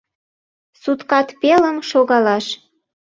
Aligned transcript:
Суткат 0.81 1.27
пелым 1.41 1.77
шогалаш. 1.89 2.45